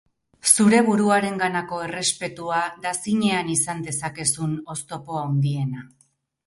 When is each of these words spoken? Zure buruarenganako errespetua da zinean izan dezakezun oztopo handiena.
Zure 0.51 0.79
buruarenganako 0.87 1.81
errespetua 1.89 2.63
da 2.87 2.97
zinean 3.05 3.55
izan 3.59 3.87
dezakezun 3.91 4.61
oztopo 4.77 5.23
handiena. 5.25 5.89